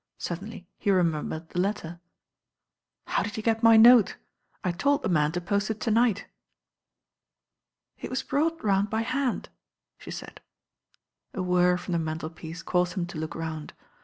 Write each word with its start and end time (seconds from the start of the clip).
Suddenly 0.17 0.67
he 0.79 0.89
remembered 0.89 1.49
the 1.49 1.59
letter. 1.59 1.99
"How 3.05 3.21
did 3.21 3.37
you 3.37 3.43
get 3.43 3.61
my 3.61 3.77
note? 3.77 4.15
I 4.63 4.71
told 4.71 5.03
the 5.03 5.09
man 5.09 5.31
to 5.33 5.41
post 5.41 5.69
it 5.69 5.79
to 5.81 5.91
night." 5.91 6.25
"It 7.99 8.09
was 8.09 8.23
bi^ought 8.23 8.63
round 8.63 8.89
by 8.89 9.01
hand," 9.01 9.49
she 9.99 10.09
said. 10.09 10.41
A 11.35 11.43
whirr 11.43 11.77
from 11.77 11.91
the 11.91 11.99
mantelpiece 11.99 12.63
caused 12.63 12.95
him 12.95 13.05
to 13.05 13.19
look 13.19 13.35
round. 13.35 13.73